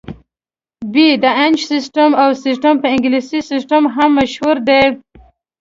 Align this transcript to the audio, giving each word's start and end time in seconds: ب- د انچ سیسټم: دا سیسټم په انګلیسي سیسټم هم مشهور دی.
ب- 0.91 0.95
د 1.23 1.25
انچ 1.43 1.57
سیسټم: 1.71 2.09
دا 2.19 2.25
سیسټم 2.45 2.73
په 2.83 2.87
انګلیسي 2.95 3.39
سیسټم 3.51 3.83
هم 3.95 4.09
مشهور 4.19 4.57
دی. 4.67 4.83